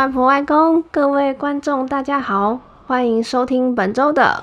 [0.00, 4.42] 外婆外公，各位观众大家好，欢迎收听本周的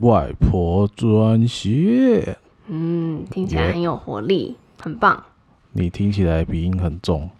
[0.00, 2.36] 外婆专线。
[2.66, 5.24] 嗯，听起来很有活力.很棒。
[5.72, 7.30] 你听起来鼻音很重。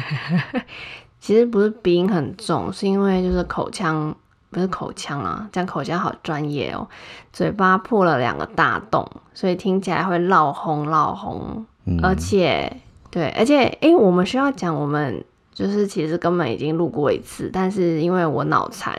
[1.18, 4.14] 其实不是鼻音很重，是因为就是口腔，
[4.50, 6.86] 不是口腔啊，这样口腔好专业哦。
[7.32, 12.70] 嘴巴破了两个大洞，所以听起来会闹红闹红，嗯，而且
[13.10, 15.24] 对，而且哎、欸，我们需要讲我们。
[15.60, 18.98] 就是其实根本已经录过一次，但是因为我脑残，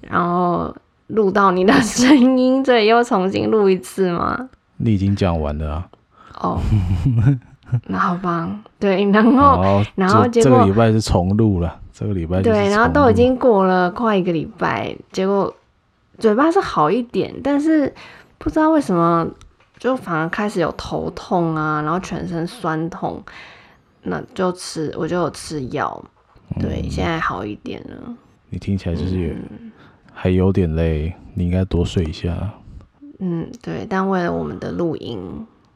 [0.00, 0.74] 然后
[1.08, 4.48] 录到你的 声音，所以又重新录一次吗？
[4.78, 5.88] 你已经讲完了啊。
[6.40, 6.60] 哦，
[7.88, 15.54] 那好吧，对，然后然后结果这，这个礼拜是重录了，这个礼拜对，然后都已经过了快一个礼拜，结果
[16.16, 17.92] 嘴巴是好一点，但是
[18.38, 19.28] 不知道为什么
[19.78, 23.22] 就反而开始有头痛啊，然后全身酸痛。
[24.02, 26.04] 那就吃，我就有吃药，
[26.58, 28.14] 对、嗯，现在好一点了。
[28.50, 29.36] 你听起来就是
[30.12, 32.52] 还有点累，你应该多睡一下。
[33.20, 35.18] 嗯，对，但为了我们的录音，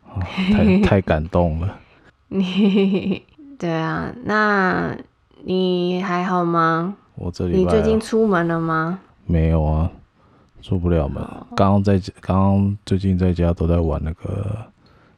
[0.04, 0.20] 哦、
[0.52, 1.78] 太太感动了。
[2.28, 3.22] 你
[3.56, 4.96] 对啊，那
[5.44, 6.96] 你还好吗？
[7.14, 8.98] 我这里、啊、你最近出门了吗？
[9.24, 9.90] 没有啊，
[10.60, 11.22] 出不了门。
[11.54, 14.66] 刚刚在刚刚最近在家都在玩那个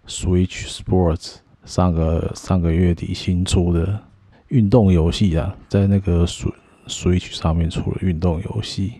[0.06, 1.36] Switch Sports。
[1.68, 4.00] 上个上个月底新出的
[4.48, 8.94] 运动游戏啊，在那个 Switch 上面出了运动游戏。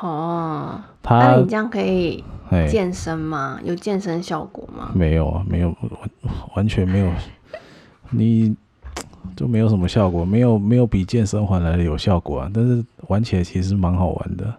[0.00, 2.22] 哦，那你这样可以
[2.70, 3.58] 健身吗？
[3.64, 4.92] 有健身效果吗？
[4.94, 6.10] 没有啊，没有，完
[6.54, 7.10] 完全没有。
[8.10, 8.54] 你
[9.34, 12.50] 就没有什么效果，没有没有比健身环来的有效果啊。
[12.54, 14.54] 但是玩起来其实蛮好玩的。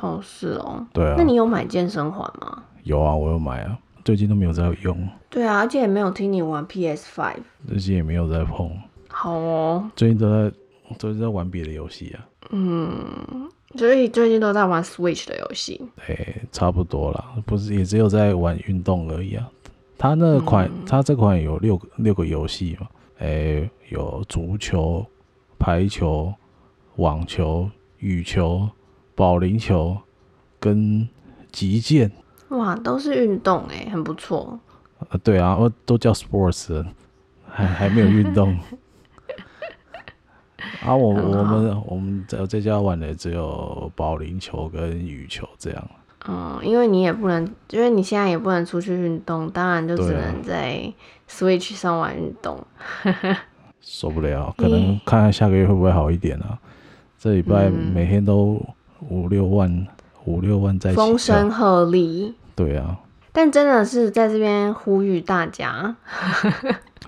[0.00, 0.86] 哦，是哦。
[0.92, 1.16] 对啊。
[1.18, 2.62] 那你有买健身环吗？
[2.84, 3.76] 有啊，我有买啊。
[4.04, 8.70] 最近都没有在用，对啊，而且也没有听你玩 PS Five，最近也没有在碰。
[9.08, 10.56] 好哦，最近都在，
[10.98, 12.26] 最近在玩别的游戏啊。
[12.50, 15.80] 嗯，所以最近都在玩 Switch 的游戏。
[16.06, 19.48] 对，差不多啦，不是也只有在玩运动而已啊。
[19.98, 22.88] 它那款，嗯、他这款有六个六个游戏嘛？
[23.18, 25.04] 哎，有足球、
[25.58, 26.32] 排球、
[26.96, 28.66] 网球、羽球、
[29.14, 29.96] 保龄球
[30.58, 31.06] 跟
[31.52, 32.10] 击剑。
[32.50, 34.58] 哇，都是运动哎，很不错。
[35.08, 36.84] 呃，对啊，我都叫 sports，
[37.48, 38.56] 还还没有运动。
[40.84, 45.90] 啊，我我们我们在在家玩的只有保龄球跟羽球这样。
[46.28, 50.92] 嗯，因为你也不能，因为你现在也不能出去运动，当然就只能在
[51.28, 52.62] Switch 上玩运动。
[53.80, 56.58] 受不了，可能看看下个月会不会好一点啊？
[57.18, 58.60] 这礼拜每天都
[59.08, 59.86] 五六万，
[60.26, 62.34] 五六万在风声鹤唳。
[62.60, 62.98] 对啊，
[63.32, 65.96] 但真的是在这边呼吁大家，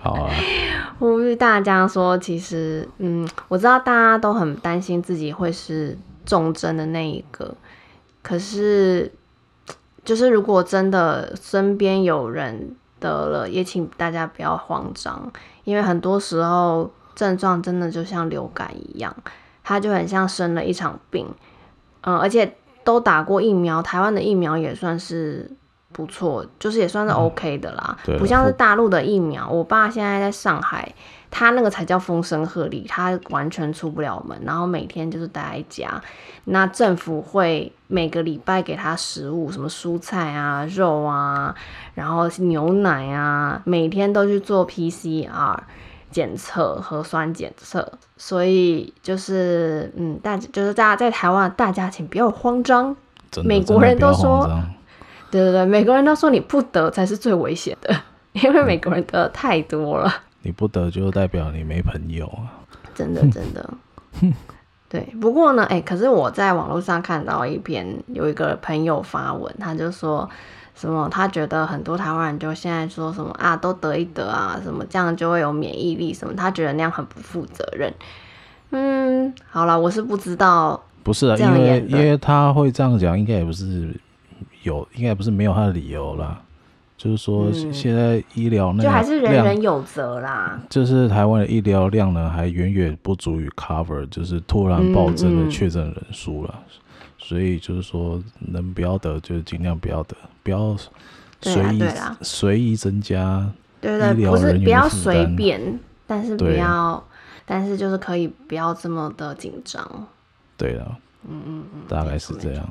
[0.01, 0.33] 好啊，
[0.97, 7.55] 呼吁大家说，其实，嗯，我知道大家都很担心自己会是重症的那一个，
[8.23, 9.11] 可是，
[10.03, 15.31] 就是如果真的身边有人得了，也请大家不要慌张，
[15.65, 19.15] 因为很多时候症状真的就像流感一样，
[19.63, 21.27] 它就很像生了一场病，
[22.01, 22.57] 嗯，而且。
[22.83, 25.49] 都打过疫苗，台湾的疫苗也算是
[25.91, 29.49] 不错，就是也算是 OK 的啦，嗯、不像是大陆的疫苗。
[29.49, 30.93] 我爸现在在上海，
[31.29, 36.01] 他那个才叫风声鹤唳，他完全出不了门，然后每天就是待在家。
[36.45, 41.55] 那政府会每个礼拜给他食物，什么蔬菜啊、肉啊，
[41.93, 45.57] 然后牛奶啊，每天都去做 PCR。
[46.13, 52.95] 检测核酸检测，所以就是嗯，大就是大家在台湾，大家请不要慌张。
[53.43, 54.47] 美国人都说，
[55.31, 57.93] 对对对，美国人都说你不得才是最危险的，
[58.33, 60.13] 因为美国人得太多了。
[60.43, 62.61] 你不得就代表你没朋友啊！
[62.93, 63.67] 真的 真的，
[64.87, 65.01] 对。
[65.19, 70.29] 不过呢，哎、欸，可是我在网络上看到一篇，有一个朋友发文，他就说。
[70.75, 71.07] 什么？
[71.09, 76.33] 他觉得很多台湾人就现在说什么啊，都得一得啊，什么这样就会有免疫力什么？
[76.35, 77.93] 他觉得那样很不负责任。
[78.71, 80.81] 嗯，好了，我是不知道。
[81.03, 83.93] 不是啊，因为因为他会这样讲，应该也不是
[84.63, 86.39] 有，应该也不是没有他的理由啦。
[86.95, 90.57] 就是说，现在医疗那、嗯、就还是人人有责啦。
[90.69, 96.53] 就是台湾的医疗量呢，还远远不足以 cover，就是突然暴增的确诊人数了。
[96.53, 96.82] 嗯嗯
[97.23, 100.77] 所以就是说，能不要得就尽量不要得，不要
[101.41, 101.83] 随意
[102.21, 103.49] 随意增加。
[103.79, 107.01] 对对，不是不要随便，但是不要，
[107.45, 110.07] 但是就是可以不要这么的紧张。
[110.57, 110.97] 对啊，
[111.27, 112.69] 嗯嗯嗯，大概是这样。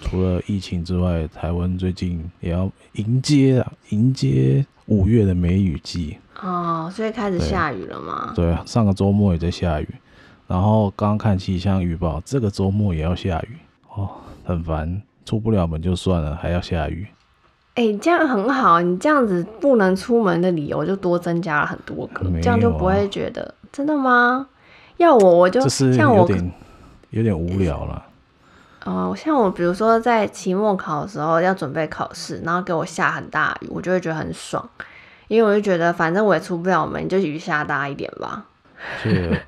[0.00, 6.18] 除了疫情之外，台湾最近也要迎接啊，迎接五月的梅雨季。
[6.40, 8.32] 哦，所以开始下雨了吗？
[8.36, 9.88] 对啊，上个周末也在下雨。
[10.48, 13.58] 然后刚刚看气象预报，这个周末也要下雨
[13.94, 14.08] 哦，
[14.44, 17.06] 很烦，出不了门就算了，还要下雨。
[17.74, 24.48] 哎、欸，这样很好，你这样子不能出门的理由就多增加了很多个，啊、这样就不会觉得真的吗？
[24.96, 26.52] 要我我就像我有点
[27.10, 28.06] 有点无聊了。
[28.84, 34.66] 哦、呃，像我比如说在期末考的时候要准备考试，然后给我下很大雨，我就会觉得很爽，
[35.28, 38.46] 因为我就觉得反正我也出不了门，就雨下大一点吧。
[39.02, 39.42] 是。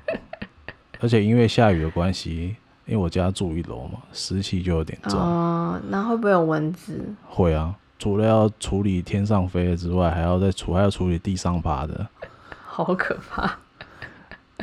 [1.01, 2.55] 而且因为下雨的关系，
[2.85, 5.19] 因为我家住一楼嘛，湿气就有点重。
[5.19, 7.03] 哦，那会不会有蚊子？
[7.27, 12.07] 会啊，除了要处理天上飞的之外，还要再除还要处理地上爬的。
[12.65, 13.57] 好可怕！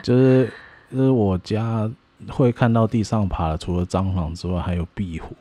[0.03, 0.51] 就是
[0.91, 1.91] 就是我家
[2.29, 5.37] 会看到地上爬的，除了蟑螂之外，还有壁虎。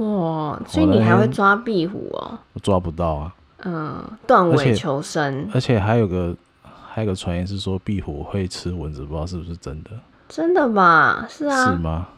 [0.00, 2.38] 哇，所以你还会抓壁虎哦？
[2.52, 3.34] 我抓不到啊。
[3.64, 5.48] 嗯，断尾求生。
[5.52, 9.90] 而且还有个还有个传言是说壁虎会吃蚊子，不知道是不是真的。
[10.28, 11.26] 真的吗？
[11.28, 11.64] 是啊。
[11.66, 12.08] 是吗？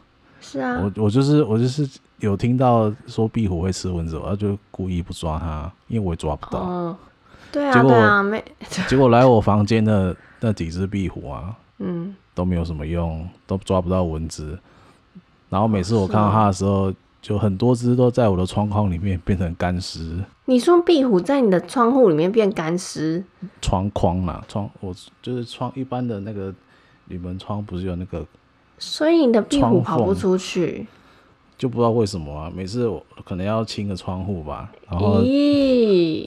[0.41, 0.81] 是啊。
[0.81, 1.87] 我我就是我就是
[2.19, 6.59] 有听到说壁虎会吃蚊子，我就故意不抓它，因为我也抓不到。
[6.59, 6.97] 哦，
[7.51, 8.43] 对啊，对啊，没。
[8.87, 14.57] 结果来我房间的 那几只壁虎啊，嗯，都没有什么用，都抓不到蚊子。
[15.49, 20.17] 然后每次我看到它的时候，就很多只都在我的窗框里面变成干尸。
[20.45, 23.23] 你说壁虎在你的窗户里面变干尸？
[23.61, 26.53] 窗框啊，窗，我就是窗一般的那个。
[27.09, 28.25] 铝门窗不是有那个，
[28.77, 30.87] 所以你的壁虎跑不出去，
[31.57, 32.51] 就不知道为什么啊。
[32.55, 35.21] 每次我可能要清个窗户吧，然后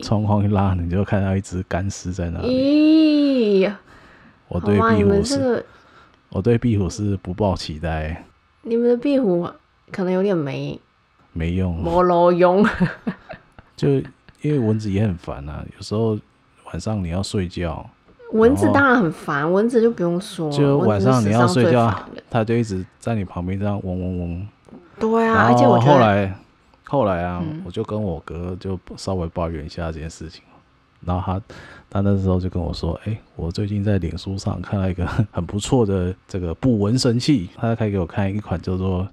[0.02, 3.64] 窗框一拉，你就看到一只干尸在那里。
[3.64, 3.74] 咦，
[4.48, 5.64] 我对壁虎是，这个、
[6.30, 8.24] 我对壁虎是不抱期待。
[8.62, 9.48] 你们的壁虎
[9.90, 10.78] 可能有点没
[11.32, 12.66] 没用，没路用。
[13.76, 13.88] 就
[14.42, 16.18] 因为蚊子也很烦啊，有时候
[16.66, 17.88] 晚上你要睡觉。
[18.32, 20.50] 蚊子当然很烦，蚊子就不用说。
[20.50, 21.94] 就晚上你要睡觉，
[22.30, 24.48] 它就一直在你旁边这样嗡嗡嗡。
[24.98, 26.34] 对啊，而且我后来
[26.84, 30.42] 后来啊，嗯、我就跟我哥就稍微抱怨一下这件事情，
[31.04, 31.42] 然后他
[31.90, 39.06] 他那时候就跟我说：“哎、欸，我最近在脸书上看到一个很不错的这个捕蚊神器，他可以给我看一款叫做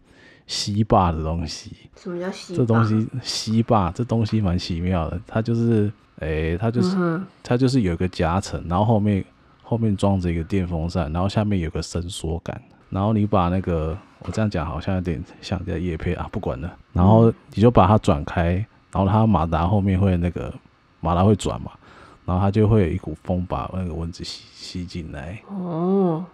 [0.50, 2.54] 吸霸的东西。”什么叫吸？
[2.54, 5.90] 这东西吸霸，这东西蛮奇妙的，它就是。
[6.22, 9.24] 诶、欸，它就是、嗯、它就是有一个夹层，然后后面
[9.64, 18.56] 后面装着一个电风扇，然后下面有个伸缩杆，然后你把那个我这样讲好像有点像在夜配啊，不管了，然后你就把它转开，
[18.92, 20.54] 然后它马达后面会那个
[21.00, 21.72] 马达会转嘛，
[22.26, 25.42] 然后它就会有一股风把那个蚊子吸吸进来。
[25.48, 26.26] 哦，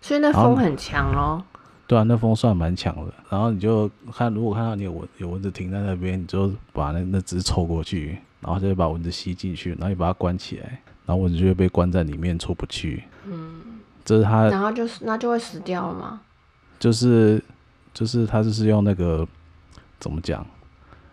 [0.00, 1.40] 所以那风很强哦。
[1.88, 3.12] 对啊，那风算蛮强的。
[3.28, 8.18] 然后你就看，如果看到你有蚊有蚊子停在那边，你就把那那只抽过去。
[8.40, 13.02] 然后就会把蚊子吸进去，然后你把它关起来，然后蚊子就会被关在里面出不去。
[13.26, 13.60] 嗯，
[14.04, 14.48] 这是它。
[14.48, 16.20] 然后就是那就会死掉了吗？
[16.78, 17.42] 就是
[17.92, 19.26] 就是它就是用那个
[19.98, 20.46] 怎么讲，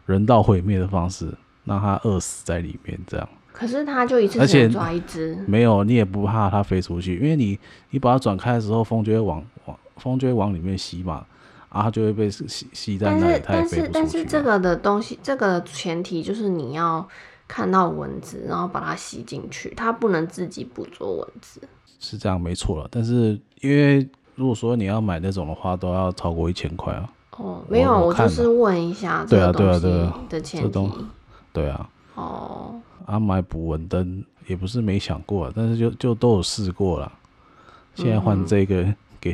[0.06, 1.34] 人道毁灭的方式
[1.64, 3.28] 让它饿死在里面这样。
[3.52, 5.36] 可是它就一次只能抓一只。
[5.48, 7.58] 没有，你也不怕它飞出去，因为你
[7.90, 11.26] 你把它转开的时候，风就会往往风就会往里面吸嘛。
[11.70, 13.92] 啊，它就会被吸吸在那里，它也飞不出去。
[13.92, 17.06] 但是，但是这个的东西，这个前提就是你要
[17.50, 21.60] 看到蚊子，然后把它吸进去，它不能自己捕捉蚊子。
[22.00, 22.88] 是这样，没错了。
[22.90, 27.10] 但是因为如果说你要买那种的话，都要超过一千块啊。
[27.32, 29.82] 哦，没有，我，我就是问一下这个东西
[30.30, 30.70] 的前提。
[30.70, 31.00] 对啊，对啊，对啊。
[31.00, 31.06] 的前提。
[31.52, 31.90] 对啊。
[32.14, 32.82] 哦。
[33.06, 37.12] 啊，买捕蚊灯也不是没想过，但是就就都有试过了。
[37.96, 38.84] 现在换这个
[39.20, 39.34] 给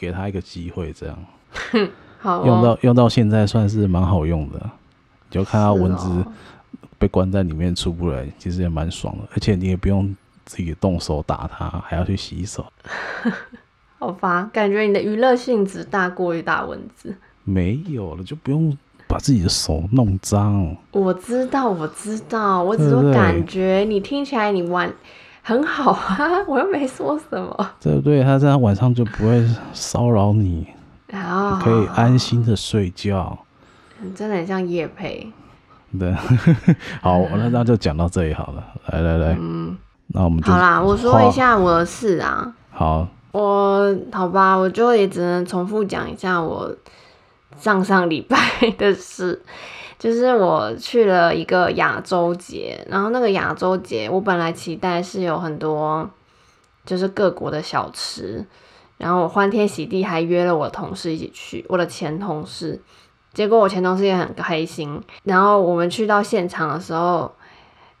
[0.00, 1.18] 给他一个机会，这样。
[2.18, 4.58] 好、哦，用到用到现在算是蛮好用的，
[5.28, 6.24] 你就看到蚊子
[6.98, 10.16] 被关在里面出不来，其实也蛮爽的，而且你也不用
[10.46, 12.64] 自己动手打它，还要去洗手。
[14.00, 17.14] 好吧，感觉你的娱乐性质大过于打蚊子。
[17.44, 18.76] 没有了，就不用
[19.06, 20.74] 把自己的手弄脏。
[20.92, 24.90] 我知道，我知道，我只是感觉你听起来你玩
[25.42, 26.16] 很好啊，
[26.46, 27.70] 我又没说什么。
[27.80, 28.22] 对不对？
[28.22, 30.66] 他这样晚上就不会骚扰你。
[31.08, 33.36] 然后可以安心的睡觉，
[34.14, 35.32] 真的很像夜配。
[35.98, 36.14] 对，
[37.02, 38.64] 好，那那就讲到这里好了。
[38.92, 40.80] 来来来，嗯，那我们就好啦。
[40.80, 42.54] 我说一下我的事啊。
[42.70, 46.72] 好，我好吧，我就也只能重复讲一下我
[47.58, 48.38] 上上礼拜
[48.78, 49.42] 的事，
[50.00, 56.08] 就是我去了一个亚洲节，然后那个亚洲节，我本来期待是有很多
[56.86, 58.42] 就是各国的小吃。
[58.96, 62.80] 然后我欢天喜地还约了我同事一起去，我的前同事，
[63.34, 64.98] 结果我前同事也很开心。
[65.24, 67.30] 然后我们去到现场的时候，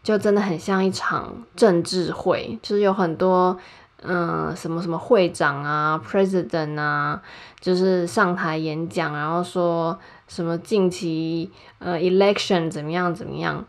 [0.02, 3.54] 就真的很像一场政治会，就是有很多
[4.02, 7.20] 嗯，什么什么会长啊，president 啊，
[7.60, 13.62] 就是上台演讲，然后说什么近期呃 election 怎么样怎么样，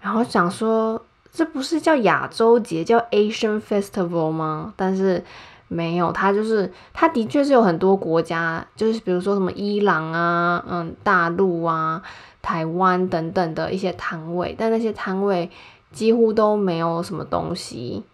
[0.00, 4.72] 然后想说这不是叫亚洲节，叫 Asian Festival 吗？
[4.76, 5.24] 但是
[5.66, 12.00] 没有，他就是他的确是有很多国家，就是比如说什么伊朗啊，嗯，大陆啊，
[12.40, 15.50] 台湾等等的一些摊位，但那些摊位
[15.90, 18.04] 几乎都没有什么东西。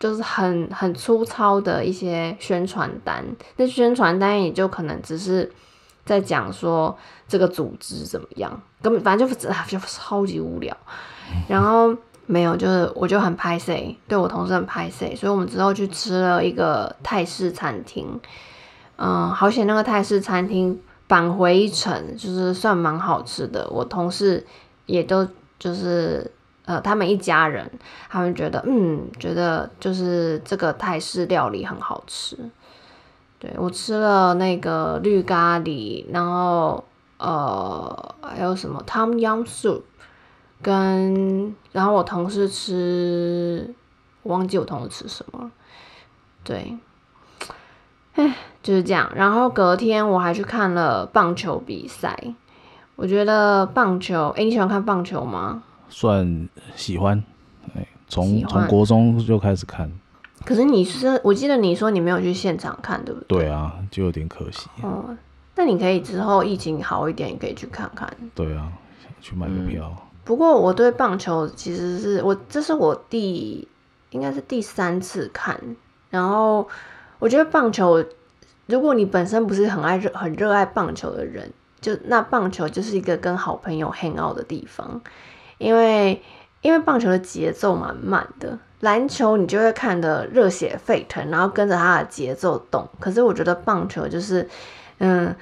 [0.00, 3.22] 就是很很粗糙的一些宣传单，
[3.56, 5.52] 那宣传单也就可能只是
[6.06, 6.96] 在讲说
[7.28, 10.74] 这个组织怎么样，根本反正就是就超级无聊。
[11.46, 18.18] 然后没有，就是我就很拍 C，，对我同事很拍 C，，所以我们之后去吃了一个泰式餐厅，
[18.96, 23.68] 嗯，好险那个泰式餐厅返回一程，就是算蛮好吃的。
[23.68, 24.46] 我同事
[24.86, 25.28] 也都
[25.58, 26.32] 就是。
[26.66, 27.70] 呃，他们一家人，
[28.08, 32.36] 他们觉得，嗯，觉得就是这个泰式料理很好吃。
[33.38, 36.84] 对，我吃了那个绿咖喱，然后
[37.16, 39.82] 呃，还有什么 Tom Yum Soup，
[40.60, 43.74] 跟然后我同事吃，
[44.22, 45.50] 我忘记我同事吃什么。
[46.44, 46.78] 对，
[48.14, 49.10] 哎，就是这样。
[49.14, 52.34] 然后隔天我还去看了棒球比赛，
[52.96, 55.62] 我觉得棒球，哎，你喜欢看棒球吗？
[55.90, 57.22] 算喜欢，
[57.74, 59.92] 哎，从从国中就开始看。
[60.46, 63.40] 可是你是，我记得你说你没有去现场看，对不对？
[63.40, 64.70] 对啊，就有点可惜。
[64.80, 65.14] 哦，
[65.54, 68.10] 那你可以之后疫情好一点，你可以去看看。
[68.34, 68.72] 对啊，
[69.20, 69.94] 去买个票。
[69.94, 73.68] 嗯，不过我对棒球其实是我，这是我第
[74.10, 75.60] 应该是第三次看。
[76.08, 76.66] 然后
[77.18, 78.02] 我觉得棒球，
[78.64, 85.02] 如果你本身不是很爱热很热爱棒球的人，就那棒球就是一个跟好朋友 hang out 的地方。
[85.60, 86.20] 因为
[86.62, 92.88] 因为棒球的节奏蛮慢的，篮球你就会看得热血沸腾，然后跟着它的节奏动。
[92.98, 94.48] 可是我觉得棒球就是，
[94.98, 95.34] 嗯，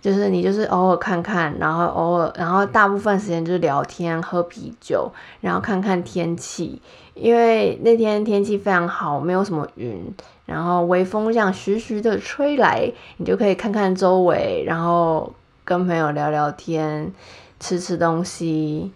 [0.00, 5.10] 就是你就是偶尔看看，然后偶尔，然后大部分时间就是聊天、喝啤酒，
[5.40, 6.82] 然后看看天气。
[7.14, 10.12] 因为那天天气非常好，没有什么云，
[10.46, 15.32] 然后微风这样徐徐的吹来，你就可以看看周围，然后
[15.64, 17.12] 跟朋友聊聊天，
[17.60, 18.90] 吃吃东西。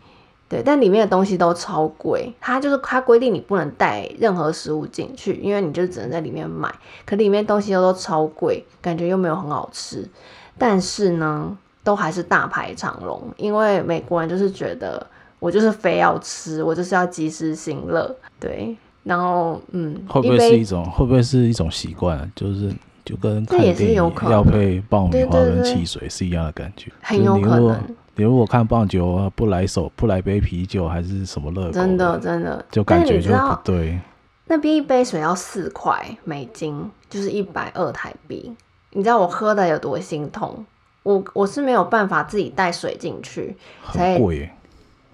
[0.54, 6.72] 对，但里面的东西都超贵，它就是它规定你不能带任何食物进去，因为你就只能在里面买。
[7.04, 10.08] 可里面东西又都超贵，感觉又没有很好吃。
[10.56, 15.04] 但是呢，都还是大排长龙，因为美国人就是觉得
[15.40, 18.14] 我就是非要吃，我就是要及时行乐。
[18.38, 22.30] 对，然后嗯，会不会是一种会不会是一种习惯？
[22.36, 22.72] 就是
[23.04, 27.96] 就跟看电影要配爆米花跟汽水是一样的感觉，很有可能。
[28.16, 31.70] 你如果看棒球啊，不来手不来杯啤酒还是什么乐？
[31.70, 33.98] 真的真的，就感觉就不对。
[34.46, 38.54] 那边一杯水要四块美金，就是一百二台币。
[38.90, 40.64] 你知道我喝的有多心痛？
[41.02, 44.54] 我我是没有办法自己带水进去，很贵耶。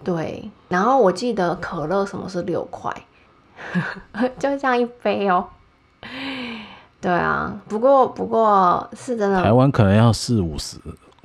[0.05, 2.95] 对，然后我记得可乐什么是六块，
[4.39, 5.47] 就这样一杯哦。
[7.01, 10.77] 对啊，不过不过是真的，台湾可能要四五十，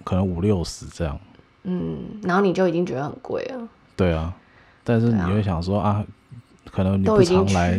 [0.03, 1.19] 可能五六十这样。
[1.65, 3.67] 嗯，然后你就已经觉得很贵了。
[3.95, 4.33] 对啊，
[4.83, 6.05] 但是你会想说啊，啊，
[6.71, 7.77] 可能你不常来，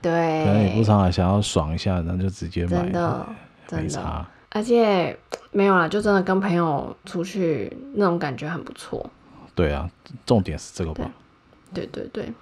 [0.00, 3.26] 对，可能你不常来，想要爽一下，那就直接买，真的，
[3.66, 4.26] 真的。
[4.50, 5.16] 而且
[5.50, 9.04] 没有啦，就真的跟朋友出去那种感觉很不错。
[9.54, 9.90] 对啊，
[10.24, 11.10] 重点是这个吧？
[11.72, 12.32] 对对对，对，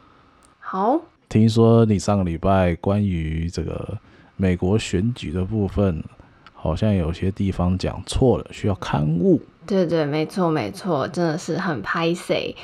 [0.58, 1.00] 好。
[1.28, 3.96] 听说你上个礼拜关于这个
[4.36, 6.04] 美国选举的部分，
[6.52, 9.40] 好像有些地方讲错了，需要勘误。
[9.66, 12.54] 对对，没错没错，真的是很拍谢，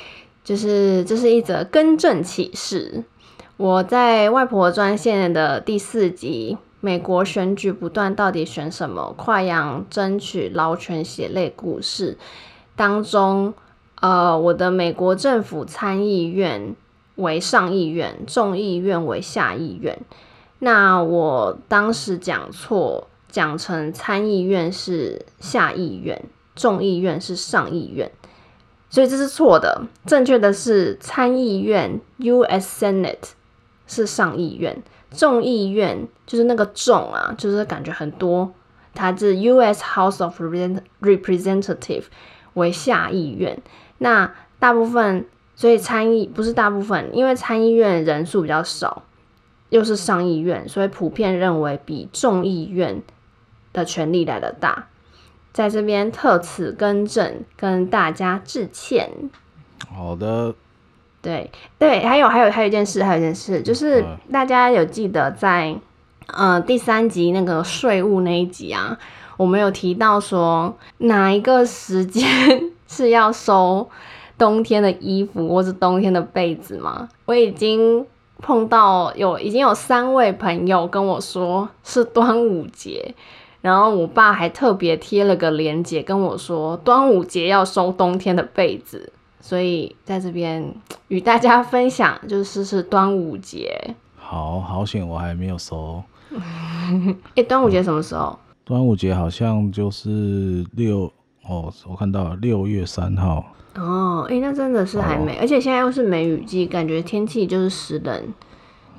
[0.43, 3.03] 就是这是一则更正启事。
[3.57, 9.13] 我在外婆专线的第四集，美国选举不断，到底选什么？
[9.17, 12.17] 跨洋争取劳权血泪故事
[12.75, 13.53] 当中，
[13.99, 16.75] 呃，我的美国政府参议院
[17.15, 19.99] 为上议院，众议院为下议院。
[20.59, 26.21] 那我当时讲错，讲成参议院是下议院。
[26.59, 28.11] 众议院是上议院，
[28.89, 29.83] 所以这是错的。
[30.05, 32.85] 正确的是参议院 （U.S.
[32.85, 33.29] Senate）
[33.87, 38.51] 是上议院，众议院就是那个众啊，就是感觉很多。
[38.93, 39.81] 它是 U.S.
[39.81, 40.41] House of
[41.01, 42.03] Representative
[42.55, 43.61] 为下议院。
[43.99, 45.25] 那大部分，
[45.55, 49.03] 所以参议不是大部分，因为参议院人数比较少，
[49.69, 53.01] 又是上议院，所以普遍认为比众议院
[53.71, 54.87] 的权力来得大。
[55.59, 59.09] 在这边特此更正，跟大家致歉。
[59.93, 60.55] 好的。
[61.21, 64.01] 对对，还有还有还有一件事，还有一件事，就是
[64.31, 65.75] 大家有记得在
[66.27, 68.97] 呃第三集那个税务那一集啊，
[69.35, 72.25] 我们有提到说哪一个时间
[72.87, 73.89] 是要收
[74.37, 77.09] 冬天的衣服或是冬天的被子吗？
[77.25, 78.05] 我已经
[78.37, 83.13] 碰到有已经有三位朋友跟我说是端午节，
[83.61, 89.11] 然后我爸还特别贴了个链接跟我说端午节要收冬天的被子，
[89.41, 90.73] 所以在这边
[91.09, 93.95] 与大家分享就是是端午节。
[94.15, 96.01] 好好险，我还没有收。
[96.31, 98.37] 哎、欸，端午节什么时候？
[98.63, 101.11] 端午节好像就是六
[101.47, 103.43] 哦，我看到了六月三号。
[103.75, 108.33] 哦，哎、欸，那真的是还没，哦、而且现在又是梅雨季，感觉天气就是湿冷、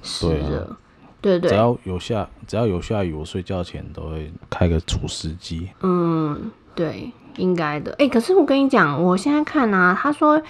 [0.03, 0.77] 湿热。
[1.21, 5.69] 对对，只要有下，只要有下雨，我睡觉前都会开个除湿机。
[5.83, 7.93] 嗯，对，应该的。
[7.93, 10.43] 哎、欸，可是我跟你讲，我现在看啊，他说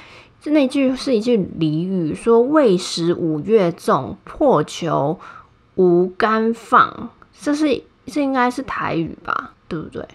[0.45, 5.19] 那句是一句俚语，说“未食五月粽，破裘
[5.75, 9.53] 无干放”，这是这应该是台语吧？
[9.69, 10.07] 对不对？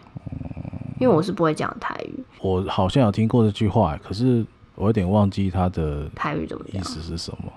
[0.99, 4.45] 因为我是不会讲台语，我好像有听过这句话，可是
[4.75, 7.51] 我有点忘记他的台语怎么，意思是什么？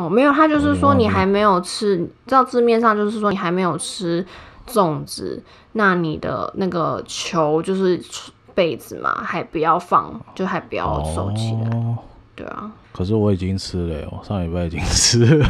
[0.00, 4.24] 哦，没有，他就是说你还没有吃，照字面上就是说你还没有吃
[4.66, 5.42] 粽子，
[5.72, 8.02] 那你的那个球就是
[8.54, 11.76] 被子嘛，还不要放，就还不要收起来。
[11.76, 11.98] 哦、
[12.34, 15.46] 对啊，可是我已经吃了，我上礼拜已经吃了。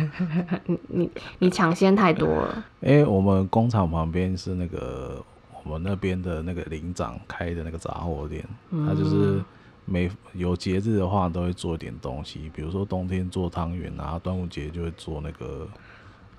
[0.64, 1.10] 你你
[1.40, 2.64] 你抢先太多了。
[2.80, 5.22] 哎、欸，我们工厂旁边是那个。
[5.66, 9.42] 我们那边的那个领长开的那个杂货店，嗯、他就是
[9.84, 15.66] 每有节日的话都会做一点东西，比如说冬天做汤圆啊，端午节就会做那个。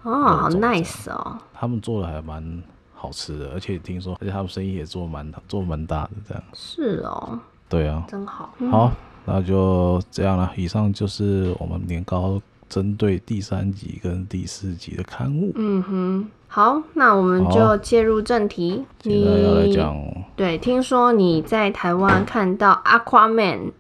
[0.04, 1.36] 哦，好 nice 哦！
[1.52, 2.62] 他们做的还蛮
[2.94, 6.44] 好吃的，而且听说，而且他们生意也做蛮做蛮大的，这样。
[6.54, 7.40] 是哦。
[7.68, 8.06] 对啊。
[8.08, 8.54] 真好。
[8.70, 8.92] 好，
[9.26, 10.52] 那就这样了。
[10.56, 15.52] 以上就是我们年糕针对第三集跟第四集的刊物。
[15.56, 16.30] 嗯哼。
[16.48, 18.86] 好，那我们就切入正题。
[19.02, 20.00] 你要来讲，
[20.36, 23.72] 对，听说你在台湾看到 Aquaman，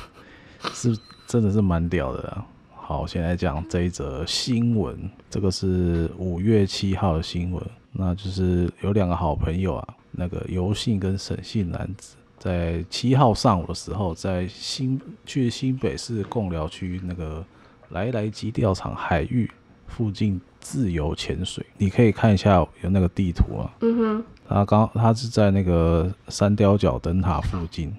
[0.74, 0.94] 是
[1.26, 2.44] 真的是蛮屌的。
[2.74, 7.62] 好，现在讲这一则新闻，这个是五月七号的新闻，
[7.92, 17.42] 那就是有两个好朋友啊，那个游姓跟沈姓男子，在七号上午的时候，在新去新北市贡寮区那个
[17.88, 19.50] 来来基钓场海域
[19.94, 20.40] 附近。
[20.64, 23.70] 自由潜水，你可以看一下有那个地图啊。
[23.82, 27.94] 嗯哼，他刚他是在那个三貂角灯塔附近，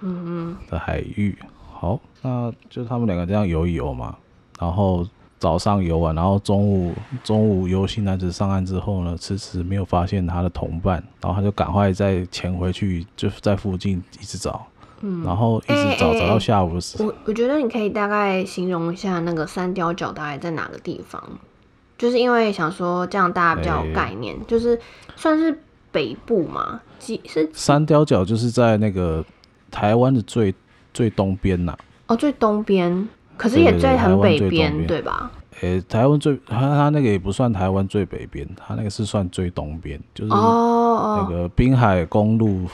[0.00, 1.38] 嗯嗯的海域。
[1.72, 4.16] 好，那就他们两个这样游一游嘛。
[4.58, 5.06] 然后
[5.38, 14.66] 早上游完，然后中午中午游姓男子上岸之后呢，迟迟没有发现他的同伴，然后他就赶快再潜回去，就在附近一直找。
[15.06, 17.04] 嗯，然后一直找、欸欸、找到下午的时候。
[17.04, 21.22] 我我觉得你可以大概形容一下那个三貂角大概在哪个地方。
[21.96, 24.78] 就是因为想说这样大家比较有概念，欸、就是
[25.14, 25.56] 算是
[25.92, 29.24] 北部嘛，几是三貂角就是在那个
[29.70, 30.52] 台湾的最
[30.92, 31.78] 最东边呐、啊。
[32.08, 35.30] 哦，最东边，可是也在很北边，对吧？
[35.60, 42.66] 诶、欸，台湾最他他那个也不算台湾最北边，他那个是算最东边，就是那个滨海公路，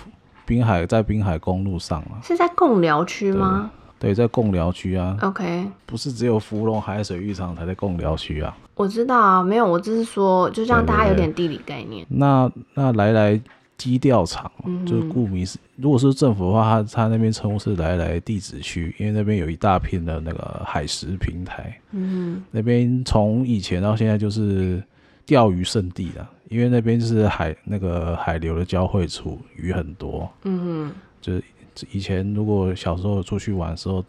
[0.50, 2.18] 滨海在滨海公路上啊。
[2.24, 3.70] 是在贡寮区吗？
[4.00, 5.16] 对，在贡寮区啊。
[5.22, 8.56] OK，不是只有芙蓉海水浴场才在贡寮区啊。
[8.74, 12.04] 我知道啊，没有，我只是说，就让大家有点地理概念。
[12.08, 13.40] 那那来来
[13.76, 21.78] 基钓场，嗯、就是顾名思，如果是政府的话，他他那边称呼是来来地质区，因为那边有一大片的那个海蚀平台。
[21.92, 24.82] 嗯，那边从以前到现在就是
[25.24, 30.30] 钓鱼圣地了，因为那边就是海那个海流的交汇处，鱼很多。
[30.42, 31.42] 嗯，就是
[31.90, 34.04] 以前如果小时候出去玩的时候，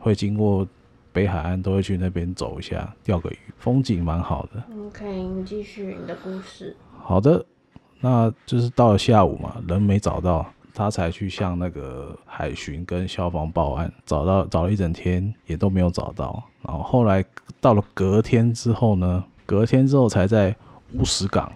[0.00, 0.66] 会经过。
[1.14, 4.60] 北海岸都会去那边走一下，钓个鱼，风景蛮好的。
[4.88, 6.76] OK，你继续你的故事。
[6.98, 7.46] 好的，
[8.00, 10.44] 那就是到了下午嘛，人没找到，
[10.74, 17.24] 他才去向那个海巡跟消防报案，找到找了一整天也都没有找到，然后后来
[17.60, 20.52] 到了隔天之后呢，隔天之后才在
[20.94, 21.52] 乌石港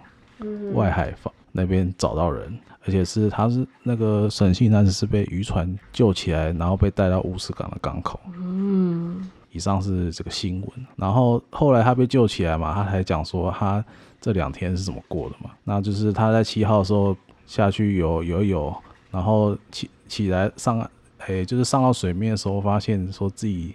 [0.74, 8.20] 外海方那边找到人，而且是他是那个沈姓男子是被渔船救起来，然后被带到乌斯港的港口。
[8.36, 9.30] 嗯。
[9.50, 13.82] 以上是这个新闻，然后后来他被救起来嘛，他还讲说他
[14.20, 18.76] 这两天是怎么过的嘛，那就是他在七号的时候下去游游游，
[19.10, 23.74] 然后起起来上岸，哎，就是上到水面的时候，发现说自己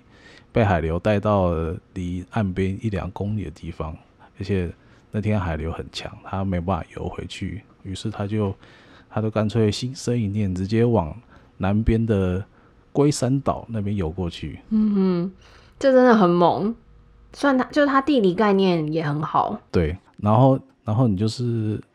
[0.51, 3.97] 被海流带到了离岸边一两公里的地方，
[4.39, 4.71] 而且
[5.13, 8.53] 那天海流很强，他没办法游回去，于是他就
[9.09, 11.15] 他就干脆心生一念，直接往
[11.57, 12.43] 南边的
[12.91, 14.59] 龟山岛那边游过去。
[14.71, 15.31] 嗯哼。
[15.79, 16.73] 这真的很猛，
[17.33, 19.59] 算他就是他地理概念也很好。
[19.69, 21.43] 对，然后然后你就是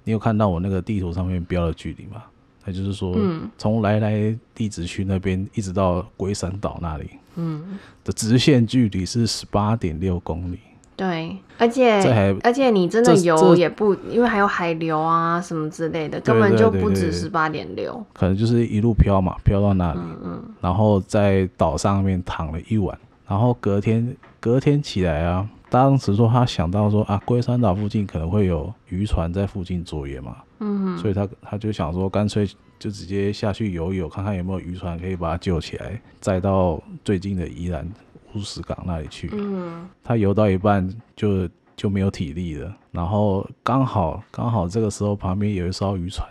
[0.05, 2.23] 你有看到我那个地图上面标的距离吗？
[2.67, 3.17] 那就是说，
[3.57, 10.59] 从来来地址区那边一直到龟山岛那里，嗯，的直线距离是十八点六公里。
[10.99, 18.05] 对，而且而且你真的游也不，因为还有海流啊什么之类的，根本就不止十八点六。
[18.13, 32.45] 可能就是一路飘嘛，飘到那里，嗯嗯，然后在岛上面躺了一晚，然后隔天隔天起来啊，当时说他想到说啊，龟山岛附近可能会有渔船在附近作业嘛，嗯哼，所以他他就想说，干脆
[32.77, 37.89] 就直接下去游游，看看有没有渔船可以把他救起来，再到最近的宜兰。
[38.35, 46.29] 乌石港那里去，嗯，他游到一半就就没有体力了，然后刚好刚好这个时候旁边有一艘渔船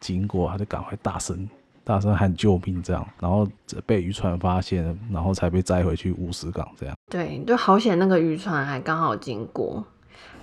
[0.00, 1.48] 经过，他就赶快大声
[1.84, 3.46] 大声喊救命，这样，然后
[3.84, 6.94] 被渔船发现，然后才被载回去乌石港，这样。
[7.10, 9.84] 对，就好险那个渔船还刚好经过，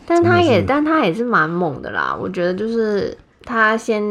[0.06, 4.02] 但他也但他也是蛮猛的啦，我觉得就是他先。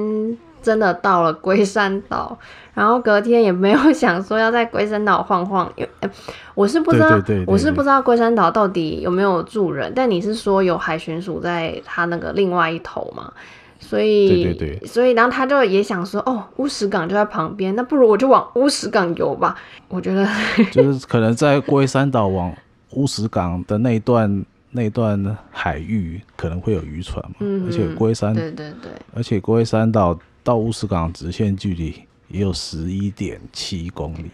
[0.62, 2.38] 真的到了龟山岛，
[2.74, 6.10] 然后隔天也没有想说要在龟山岛晃晃，因为、欸、
[6.54, 13.32] 我是不知道，我是不知道龟山岛到底有没有住人，但你是说有海巡署在他那个另外一头嘛？
[13.80, 19.56] 所以，对对对，所以然后他就也想说，哦，乌石港就在旁边，那不如我就往乌石港游吧。
[19.88, 20.26] 我觉得
[20.70, 22.54] 就是可能在龟山岛往
[22.92, 30.16] 乌石港的那一段那一段海域可能会有渔船嘛，嗯、而且龟山，对对对，而且龟山岛。
[30.42, 31.94] 到乌石港直线距离
[32.28, 34.30] 也有十一点七公里，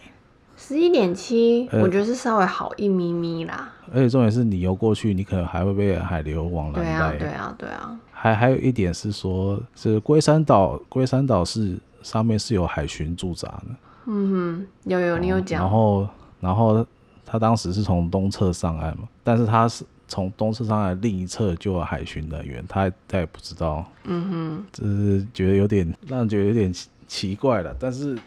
[0.57, 3.71] 十一点七，我觉得是稍微好一咪咪啦。
[3.91, 6.83] 而且重点是你游过去，你可能还会被海流往南带。
[6.83, 7.99] 对啊，对啊，对啊。
[8.11, 13.65] 还还有一点是说，是龟山岛，龟山岛是上面是有海巡驻扎的。
[14.05, 15.61] 嗯哼，有有，你有讲。
[15.61, 16.07] 然后，
[16.39, 16.85] 然后
[17.25, 19.85] 他当时是从东侧上岸嘛，但是他是。
[20.09, 26.73] 从东侧上来，另一侧就有海巡人员，他他也不知道，嗯哼，就是觉得有点让人觉得有点
[27.07, 28.17] 奇怪了，但是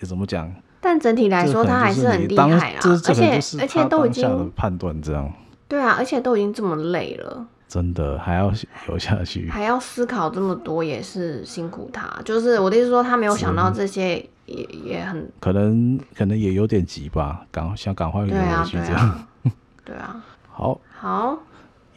[0.00, 0.52] 也怎么讲？
[0.80, 5.32] 但整体来说，他还是很厉害啊，而且而且都已经判断这样，
[5.66, 8.52] 对啊，而且都已经这么累了，真的还要
[8.88, 12.20] 游下去，还要思考这么多，也是辛苦他。
[12.24, 19.26] 就是我的意思说，他没有想到这些也，也也很可能可能也有点急吧，赶想赶快游回去这样，
[19.84, 20.22] 对啊。
[20.56, 21.36] 好，好，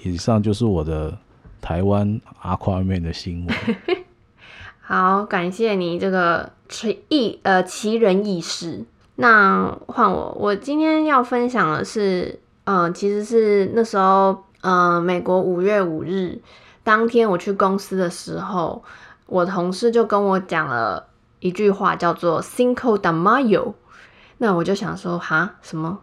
[0.01, 1.15] 以上就是我的
[1.61, 3.55] 台湾阿夸妹的新闻。
[4.81, 8.83] 好，感谢你这个奇异呃奇人异事。
[9.17, 16.41] 那换我，我今天要分享的是，嗯、呃，其实是那时候，嗯、呃，美国五月五日
[16.83, 18.83] 当天我去公司的时候，
[19.27, 21.05] 我同事就跟我讲了
[21.41, 23.75] 一句话，叫做 Cinco de Mayo。
[24.39, 25.99] 那我就想说，哈，什么？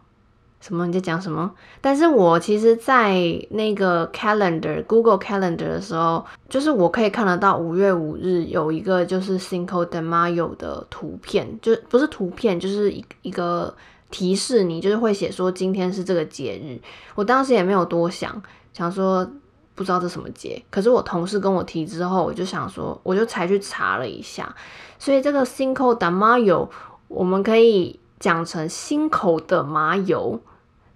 [0.66, 0.86] 什么？
[0.86, 1.52] 你在讲什么？
[1.82, 3.12] 但是我其实，在
[3.50, 13.76] 那个 calendar Google Calendar 的时候，就是我可以看得到五月五日有一个就是 Cinco de Mayo 的图片，就不是图片，就是一一个
[14.10, 16.80] 提示你，就是会写说今天是这个节日。
[17.14, 19.30] 我当时也没有多想，想说
[19.74, 20.64] 不知道这什么节。
[20.70, 24.56] 可是我同事跟我提之后，我就想说，我就才去查了一下。
[24.98, 26.70] 所以这个 Cinco de Mayo
[27.08, 30.40] 我们可以讲成心口的麻油。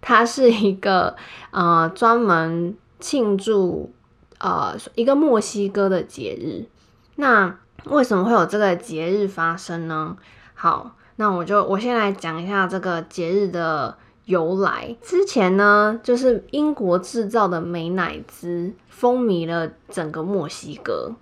[0.01, 1.17] 它是一个
[1.51, 3.93] 呃专门庆祝
[4.39, 6.67] 呃一个墨西哥的节日。
[7.17, 10.17] 那为什么会有这个节日发生呢？
[10.55, 14.97] 好，那我就我先来讲一下这个节日的由来。
[15.01, 21.13] 之前呢，就是英国制造的美乃滋风靡了整个墨西哥。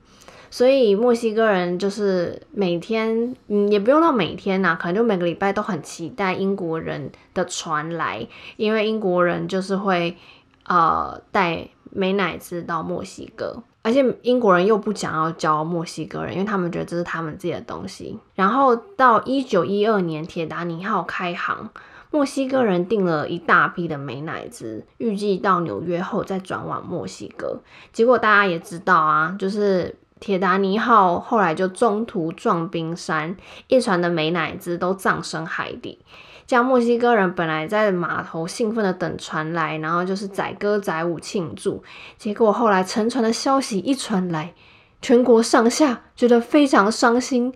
[0.56, 10.16] 所以墨西哥人就是每天，嗯，也不用到每天呐，可能就每个礼拜都很期待英国人的船来，因为英国人就是会
[10.64, 18.18] 呃带美乃滋到墨西哥，而且英国人又不想要教墨西哥人，因为他们觉得这是他们自己的东西。
[18.34, 21.68] 然后到一九一二年铁达尼号开航，
[22.10, 27.60] 墨西哥人订了一大批的美乃滋，预计到纽约后再转往墨西哥。
[27.92, 29.94] 结果大家也知道啊，就是。
[30.18, 33.36] 铁达尼号后来就中途撞冰山，
[33.68, 35.98] 一船的美乃滋都葬身海底。
[36.46, 41.82] 这墨西哥人本来在码头兴奋的等船来，然后就是载歌载舞庆祝。
[42.16, 44.54] 结果后来沉船的消息一传来，
[45.02, 47.52] 全国上下觉得非常伤心。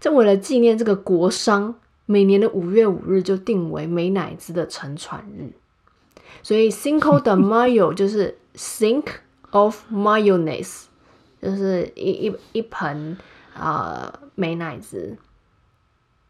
[0.00, 5.52] 这为了纪念这个国殇，每年的五月五日就定为美乃滋的沉船日。
[6.42, 9.04] 所以 Cinco de Mayo 就是 Sink
[9.50, 10.86] of Mayonnaise。
[11.42, 13.18] 就是一一一盆
[13.58, 15.16] 呃美乃滋，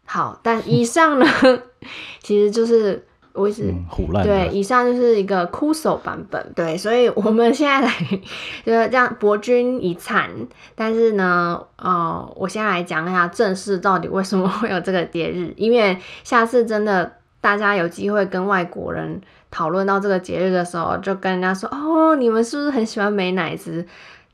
[0.05, 1.25] 好，但以上呢，
[2.21, 4.25] 其实就是我一直唬烂、嗯。
[4.25, 6.51] 对，以上就是一个枯手版本。
[6.55, 7.93] 对，所以我们现在来
[8.65, 10.27] 就是这样博君一粲。
[10.75, 19.21] 但是呢，呃，我先来讲一下正式到底为什么会有这个节日，因为下次真的大家有机会跟外国人
[19.51, 23.85] 讨论到这个节日的时候，就跟人家说哦，你们是不是很喜欢美乃滋？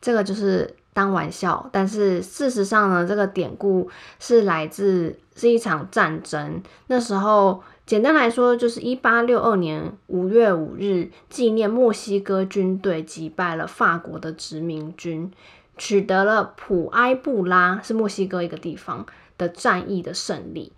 [0.01, 0.75] 这个就是。
[0.91, 6.61] 当玩笑，但是事实上呢，这个典故是来自是一场战争。
[6.87, 15.31] 那时候，简单来说，就是一八六二年五月五日，纪念墨西哥军队击败了法国的殖民军，
[15.77, 19.05] 取得了普埃布拉，是墨西哥一个地方
[19.37, 20.73] 的战役的胜利。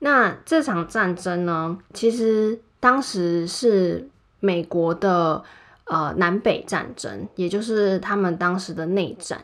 [0.00, 4.08] 那这场战争呢，其实当时是
[4.38, 5.42] 美国的。
[5.84, 9.40] 呃，南北战争，也就是他们当时的内战。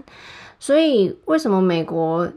[0.59, 2.31] 所以，为什么美国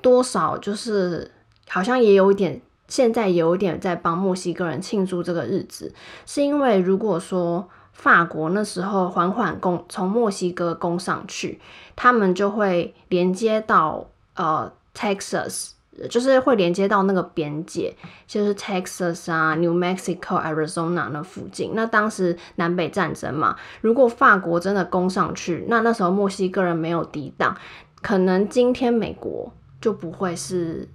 [0.00, 1.30] 多少就是
[1.68, 5.92] 好像也有一点，现在有一点在帮墨西哥人庆祝这个日子，
[6.26, 11.60] 是因为如果说法国那时候缓缓攻从墨西哥攻上去，
[11.94, 15.72] 他们就会连接到呃 Texas。
[16.08, 17.94] 就是会连接到那个边界，
[18.26, 21.72] 就是 Texas 啊、New Mexico、Arizona 那附近。
[21.74, 27.54] 那当时南北战争嘛，如果法国真的攻上去，那那时候墨西哥人没有抵挡，
[28.00, 30.88] 可能今天美国就不会是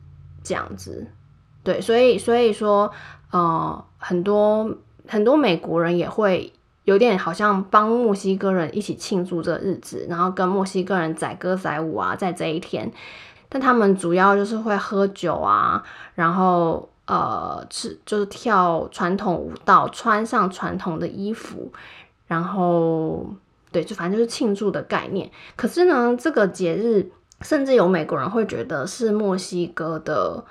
[0.43, 1.07] 这样子。
[1.63, 2.91] 对，所以所以说，
[3.31, 4.75] 呃，很多
[5.07, 6.51] 很多美国人也会
[6.85, 12.91] 有点好像帮墨西哥人一起庆祝这个日子，然后跟墨西哥人载歌载舞啊，在这一天。
[13.49, 15.81] 但他们主要就是会喝酒啊，
[16.15, 21.71] 然后呃吃就是跳传统舞蹈，穿上传统的衣服，
[22.27, 23.25] 然后
[23.71, 25.31] 对，就反正就是庆祝的概念。
[25.55, 30.43] 可是呢，这个节日甚至有美国人会觉得是墨西哥的，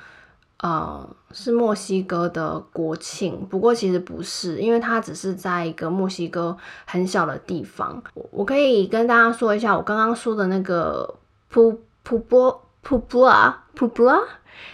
[0.63, 3.47] 呃，是墨西哥的国庆。
[3.51, 6.57] 不过其实不是，因为它只是在一个墨西哥
[6.87, 8.03] 很小的地方。
[8.31, 11.15] 我可以跟大家说一下，我刚刚说的那个
[11.51, 12.63] 普普波。
[12.87, 14.17] 普布拉，普布拉，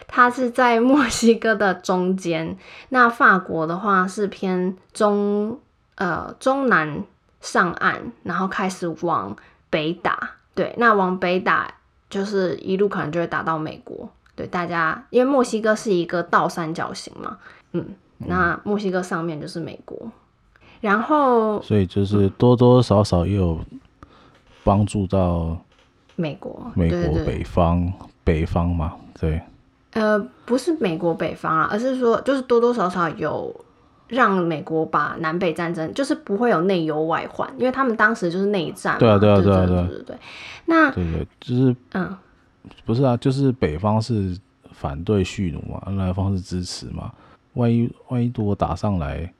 [0.07, 2.59] 它是在墨西哥的中间。
[2.91, 5.59] 那法国的话是偏中，
[5.95, 7.03] 呃，中南
[7.41, 9.35] 上岸，然后开始往
[9.71, 10.33] 北打。
[10.55, 11.73] 对，那往北打
[12.11, 14.07] 就是一路可能就会打到美国。
[14.37, 17.39] 对，大家因为墨西哥是一个倒三角形嘛，
[17.73, 19.99] 嗯，那墨西哥上面就是美国，
[20.83, 23.59] 然后所以就是多多少少也有
[24.63, 25.57] 帮助到。
[26.23, 29.41] 美国，美国北方，北方嘛，对。
[29.95, 33.55] 呃，不是美国北方啊，而是说，就是多多少少有
[34.09, 38.99] 让美国把南北战争，就是不会有内忧外患，因为他们当时就是内战嘛。
[39.01, 40.17] 对啊，对啊，对啊，对对对对。
[40.67, 42.17] 那对对，就是嗯，
[42.87, 44.39] 不是啊，就是北方是
[44.71, 47.13] 反对蓄奴嘛，南方是支持嘛。
[47.55, 49.31] 万一万一如果打上来。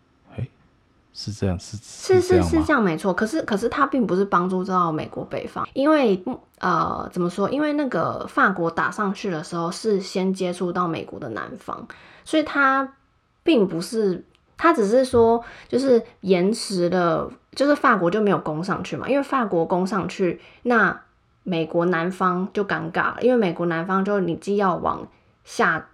[1.15, 3.13] 是这样，是是是是这样，没错。
[3.13, 6.25] 可是可是他并不是帮助到美国北方，因为
[6.59, 7.51] 呃怎么说？
[7.51, 11.87] 因为那个法国打上去的时候是先接触到美国的南方，
[12.25, 12.95] 所以他
[13.43, 14.25] 并不是，
[14.57, 19.07] 他只是说就是延迟了，就是法国就没有攻上去嘛。
[19.07, 21.03] 因为法国攻上去，那
[21.43, 25.07] 美国南方就尴尬了，因为美国南方就你既要往
[25.45, 25.89] 下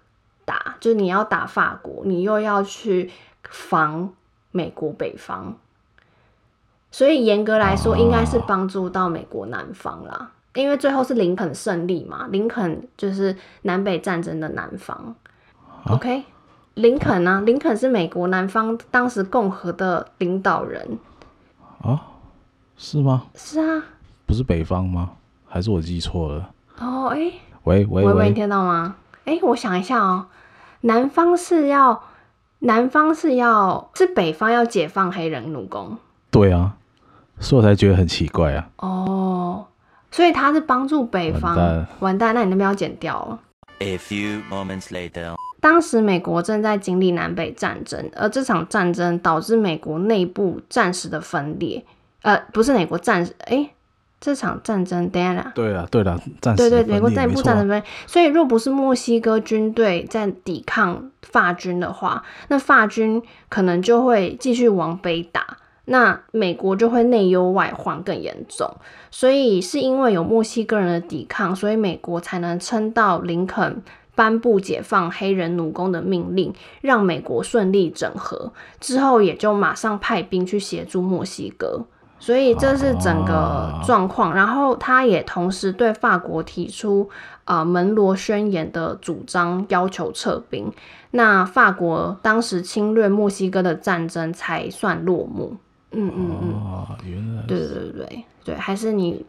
[0.45, 3.11] 打，就是你要打法国，你又要去
[3.51, 4.15] 防。
[4.59, 5.55] 美国北方，
[6.91, 10.15] 所以严格来说，应该是帮助到美国南方啦。
[10.15, 15.15] 啊、因为最后是林肯胜利嘛，林肯就是南北战争的南方。
[15.85, 16.25] 啊、OK，
[16.75, 17.41] 林肯呢、啊？
[17.47, 20.99] 林肯是美国南方当时共和的领导人。
[21.83, 22.03] 啊？
[22.77, 23.27] 是吗？
[23.37, 23.85] 是啊。
[24.27, 25.13] 不是北方吗？
[25.47, 26.51] 还是我记错了？
[26.81, 28.97] 哦，哎、欸，喂喂喂，喂，你听到吗？
[29.25, 30.27] 哎、欸，我想一下哦，
[30.81, 32.03] 南方是要。
[32.61, 35.97] 南方是要是北方要解放黑人奴工，
[36.31, 36.77] 对啊，
[37.39, 38.69] 所以我才觉得很奇怪啊。
[38.79, 39.67] 哦，
[40.11, 43.39] 所以他是帮助北方，完蛋，完蛋，那你那边要剪掉了。
[43.79, 51.85] A few moments later，当时美国正在经历南北战争，而这场战争导致美国内部暂时的分裂。
[52.23, 53.71] 呃，不是美国战时，哎、欸。
[54.21, 55.53] 这场战争，等下啦。
[55.55, 68.69] 对啊，对了，战对对，美国内部战争分，所以若不是墨西哥军队在抵抗法军的话，那法军可能就会继续往北打，那美国就会内忧外患更严重。
[69.11, 73.83] 所以是因为有墨西哥人的抵抗，所以美国才能撑到林肯
[74.17, 81.87] 颁布解放黑人奴工的命令，让美国顺利整合之后，也就马上派兵去协助墨西哥。
[82.19, 84.35] 所以这是整个状况。
[84.35, 87.09] 然后他也同时对法国提出
[87.45, 90.73] 呃门罗宣言的主张，要求撤兵。
[91.13, 95.57] 那法国当时侵略墨西哥的战争才算落幕。
[95.93, 99.25] 嗯嗯嗯，原来对对对对对，还是你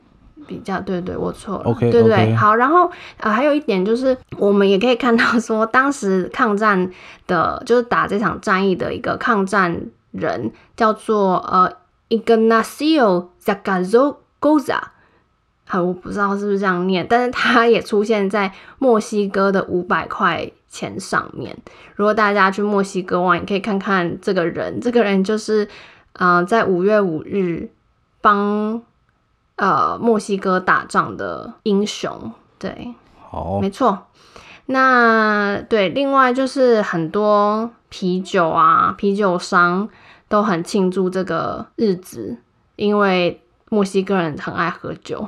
[0.46, 1.64] 比较对对，我错了。
[1.64, 2.54] OK，对对好。
[2.54, 6.92] 然后呃，还有一点就是，我们也可以看到说，当时抗战
[7.28, 9.80] 的，就是打这场战役的一个抗战
[10.12, 11.72] 人，叫做呃
[12.10, 14.80] Ignacio Zaragoza。
[15.66, 21.58] 好，我不知道是不是这样念，但是他也出现在墨西哥的五百块钱上面。
[21.96, 25.68] 如果大家去墨西哥玩，你可以看看这个人，这个人就是。
[26.14, 27.70] 嗯、呃，在五月五日
[28.20, 28.82] 帮
[29.56, 32.94] 呃墨西哥打仗的英雄，对，
[33.30, 34.08] 好，没错。
[34.66, 39.88] 那对，另外就是很多啤酒啊，啤酒商
[40.30, 42.38] 都很庆祝这个日子，
[42.78, 45.28] 因为墨西哥人很爱喝酒，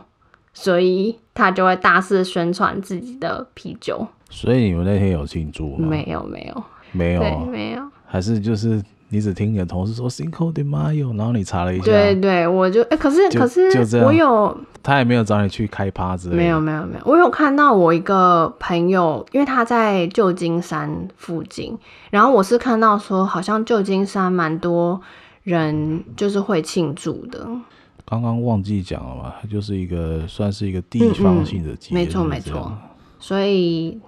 [0.54, 4.08] 所以他就会大肆宣传自己的啤酒。
[4.30, 5.90] 所以你们那天有庆祝吗？
[5.90, 8.82] 没有，没有，没有，没有，还是就是。
[9.14, 21.78] 你只听你的同事说 Cinco de Mayo，然后你查了一下，对对，我就哎、欸，可是可是我有，他也没有找你去开趴之类的，没有没有没有，我有看到我一个朋友，因为他在旧金山附近，
[22.10, 25.02] 然后我是看到说好像旧金山蛮多
[25.44, 27.46] 人就是会庆祝的。
[28.06, 32.72] 刚刚忘记讲了嘛，它就是一个算是一个地方性的节日，没错没错，
[33.20, 34.00] 所以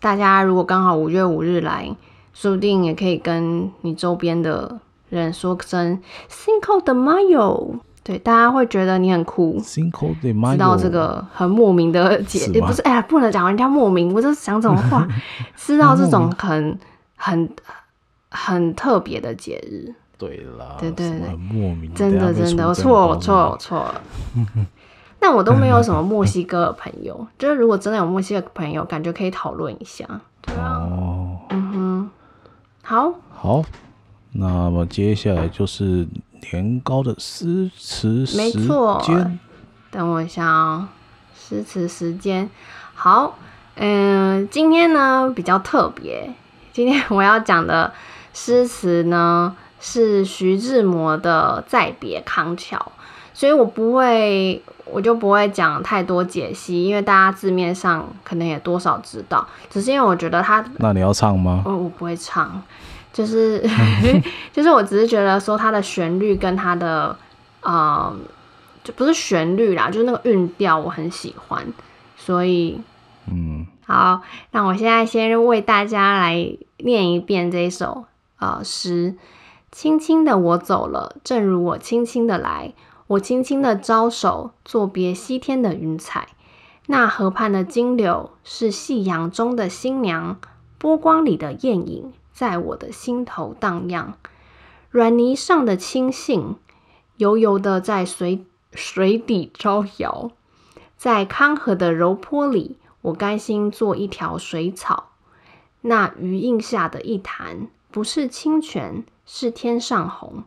[0.00, 1.94] 大家如果刚好五月五日来。
[2.40, 9.58] 说不定也可以跟你周边的人说声 Cinco de Mayo，对，大家会觉得你很酷。
[9.60, 15.04] Cinco de Mayo，知道这个很莫名的节，也不是，哎呀，不能讲人家莫名，我就是讲这种话，
[15.56, 16.78] 知道这种很
[17.16, 17.50] 很
[18.30, 19.92] 很特别的节日。
[20.16, 24.00] 对啦，对对对，很莫名，真的真的，我错我错我错了。
[25.18, 30.06] 但 我都没有什么墨西哥的朋友，就是如果真的有墨西哥的朋友，感觉可以讨论一下。
[30.42, 31.07] 对啊，哦。
[32.90, 33.62] 好好，
[34.32, 36.08] 那么接下来就是
[36.50, 38.62] 年糕的诗词时间。
[38.62, 39.04] 没错，
[39.90, 40.88] 等我一下哦，
[41.38, 42.48] 诗词时间。
[42.94, 43.36] 好，
[43.74, 46.32] 嗯、呃，今天呢比较特别，
[46.72, 47.92] 今天我要讲的
[48.32, 52.78] 诗词呢是徐志摩的《再别康桥》，
[53.34, 60.64] 所以我不会，我就不会讲太多解析，因为大家字面上可能也多少知道，只是因为我觉得他。
[60.78, 61.62] 那你要唱吗？
[61.64, 62.62] 我我不会唱。
[63.10, 63.60] 就是，
[64.52, 67.16] 就是，我只是觉得说它的旋律跟它的，
[67.62, 68.14] 呃，
[68.84, 71.66] 就不是旋律啦，就是那个韵调我很喜欢，
[72.16, 72.80] 所以，
[73.26, 74.20] 嗯，好，
[74.52, 78.04] 那我现在先为大家来念一遍这一首
[78.38, 79.16] 呃诗：
[79.72, 82.72] 轻轻的我走了，正如我轻轻的来，
[83.08, 86.28] 我轻轻的招手，作别西天的云彩。
[86.86, 90.38] 那河畔的金柳是夕阳中的新娘，
[90.78, 92.12] 波光里的艳影。
[92.32, 94.12] 在我的心头荡漾，
[94.90, 96.54] 软泥上的青荇，
[97.16, 100.30] 油油的在水水底招摇，
[100.96, 105.08] 在康河的柔波里，我甘心做一条水草。
[105.80, 110.44] 那鱼荫下的一潭，不是清泉，是天上虹，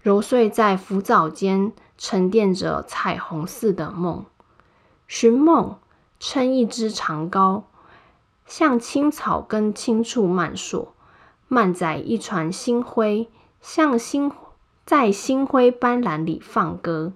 [0.00, 1.72] 揉碎在浮藻间，
[2.04, 4.24] 沉淀着彩虹似的梦。
[5.06, 5.76] 寻梦，
[6.18, 7.62] 撑一支长篙，
[8.44, 10.88] 向青草根轻触漫溯。
[11.46, 13.28] 漫载一船星辉，
[13.60, 14.32] 向星
[14.84, 17.12] 在星辉斑斓里放歌，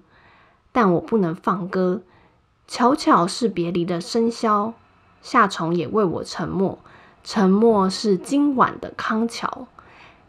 [0.71, 2.01] 但我不能放歌。
[2.65, 4.71] 悄悄是别离的笙箫，
[5.21, 6.79] 夏虫也为我沉默。
[7.25, 9.67] 沉默是今晚的康桥。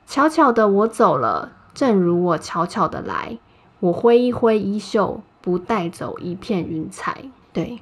[0.04, 3.38] 悄悄的我走了，正如我悄悄的来。
[3.80, 7.24] 我挥一挥衣袖，不带走一片云彩。
[7.52, 7.78] 对，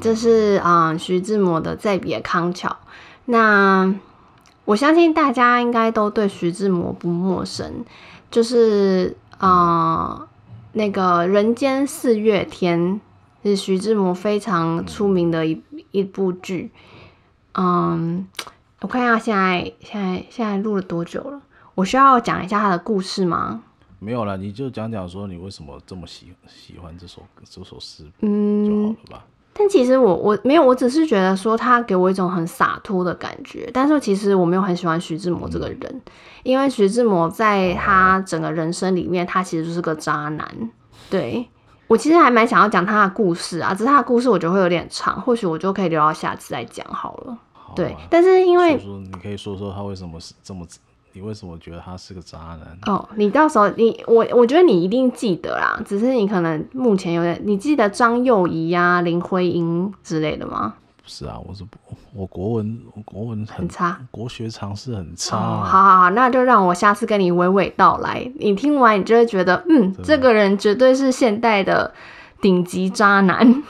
[0.00, 2.68] 这是啊、嗯，徐志摩的《再别康桥》。
[3.26, 3.94] 那。
[4.66, 7.84] 我相信大家应该都对徐志摩不陌生，
[8.32, 10.28] 就是啊、呃，
[10.72, 13.00] 那个人间四月天
[13.44, 15.62] 是徐志摩非常出名的一
[15.92, 16.72] 一部剧。
[17.54, 18.26] 嗯，
[18.80, 21.40] 我看一下现在现在现在录了多久了？
[21.76, 23.62] 我需要讲一下他的故事吗？
[23.98, 29.24] 没有了，你就讲讲说你为什么这么喜喜欢这首这首诗，嗯，就好了吧。
[29.58, 33.70] 但其实我我没有，我只是觉得说他给我一种很洒脱的感觉。
[33.72, 36.02] 但是其实我没有很喜欢徐志摩这个人，嗯、
[36.42, 40.70] 因为徐志摩在他整个人生里面，他其实就是个渣男。
[41.08, 41.48] 对，
[41.86, 47.38] 我其实还蛮想要讲他的故事啊，只是他的故事我觉得会有点长，或许我就可以留到下次再讲好了。
[47.54, 50.66] 好啊、对，但是因为你可以说说他为什么是这么
[51.16, 52.78] 你为什么觉得他是个渣男？
[52.94, 60.74] 哦，你到时候你我我觉得你一定记得啦，只是你可能目前有点，你记得张幼仪呀、林徽因之类的吗？
[61.02, 61.64] 不是啊，我是
[62.12, 65.64] 我国文我国文很，很差，国学常识很差、啊哦。
[65.64, 68.30] 好好好，那就让我下次跟你娓娓道来。
[68.38, 71.94] 你听完，你就会觉得，嗯，这个人绝对是现代的
[72.42, 73.62] 顶级渣男。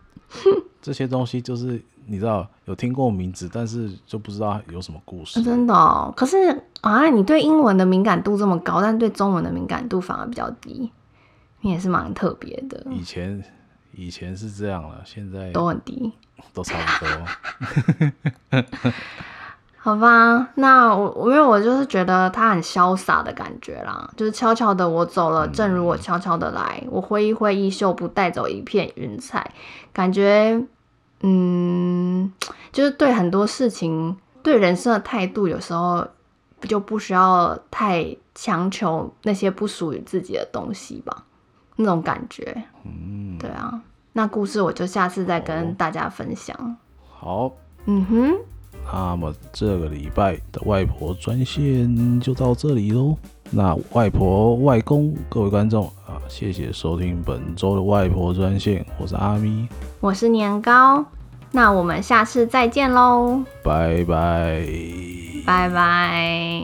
[0.82, 5.42] 这些东西就是你知道有听过名字，但是就不知道有什么故事。
[5.42, 10.90] 真的哦，可是啊，你对英文的敏感度这么高，但对中文的敏感度反而比较低，
[11.60, 12.84] 你也是蛮特别的。
[12.90, 13.42] 以前
[13.92, 16.12] 以前是这样了，现在都很低，
[16.52, 18.62] 都差不多。
[19.76, 29.52] 好吧，那我因为我就是觉得他很潇洒的感觉啦，就是悄悄的我走了，正如我悄悄的来，我挥一挥衣袖，不带走一片云彩，
[29.92, 30.66] 感觉。
[31.26, 32.30] 嗯，
[32.70, 36.06] 就是对很多事情、对人生的态度，有时候
[36.68, 41.24] 就不需要太强求那些不属于自己的东西吧，
[41.76, 42.64] 那种感觉。
[42.84, 43.80] 嗯，对啊，
[44.12, 46.76] 那故事我就下次再跟大家分享。
[47.08, 47.50] 好，
[47.86, 48.34] 嗯哼，
[48.92, 53.16] 那么这个礼拜的外婆专线就到这里喽。
[53.50, 59.68] 那外婆、外公，各位观众啊，谢谢收听本周的外婆专线，我是阿咪，
[60.00, 61.04] 我是年糕，
[61.54, 64.66] 那我们下次再见喽拜拜。
[65.46, 66.60] 拜拜。